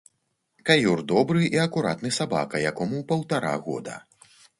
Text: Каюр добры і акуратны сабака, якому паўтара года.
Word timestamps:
Каюр 0.69 1.01
добры 1.11 1.43
і 1.47 1.59
акуратны 1.65 2.11
сабака, 2.19 2.61
якому 2.71 3.03
паўтара 3.13 3.53
года. 3.67 3.99